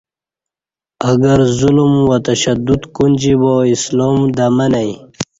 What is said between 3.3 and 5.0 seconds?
با اسلام دمہ نئی